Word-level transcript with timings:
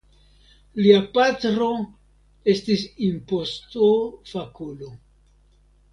Lia 0.85 1.01
patro 1.17 1.67
estis 2.55 2.85
impostofakulo. 3.11 4.91